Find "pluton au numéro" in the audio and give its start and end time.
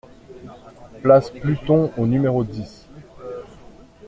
1.29-2.43